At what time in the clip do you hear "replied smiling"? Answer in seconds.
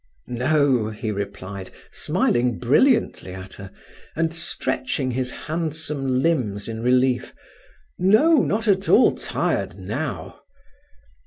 1.11-2.57